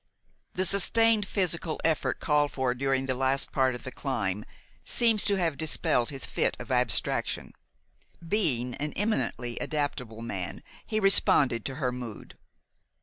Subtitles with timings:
[0.55, 4.45] The sustained physical effort called for during the last part of the climb
[4.83, 7.53] seemed to have dispelled his fit of abstraction.
[8.27, 12.35] Being an eminently adaptable man, he responded to her mood.